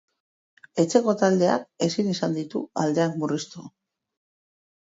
[0.83, 3.67] Etxeko taldeak ezin izan ditu aldeak murriztu.